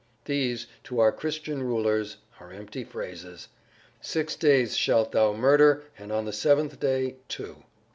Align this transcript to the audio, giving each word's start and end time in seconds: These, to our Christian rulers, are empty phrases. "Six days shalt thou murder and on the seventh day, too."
These, 0.25 0.65
to 0.85 0.99
our 0.99 1.11
Christian 1.11 1.61
rulers, 1.61 2.17
are 2.39 2.51
empty 2.51 2.83
phrases. 2.83 3.49
"Six 4.01 4.35
days 4.35 4.75
shalt 4.75 5.11
thou 5.11 5.33
murder 5.33 5.83
and 5.95 6.11
on 6.11 6.25
the 6.25 6.33
seventh 6.33 6.79
day, 6.79 7.17
too." 7.27 7.57